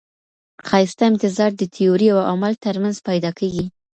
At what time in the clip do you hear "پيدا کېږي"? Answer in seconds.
3.07-3.65